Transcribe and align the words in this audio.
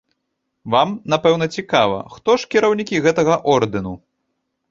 Вам, 0.75 0.93
напэўна, 1.13 1.45
цікава, 1.59 1.99
хто 2.15 2.37
ж 2.43 2.49
кіраўнікі 2.55 3.01
гэтага 3.09 3.35
ордэну? 3.57 3.93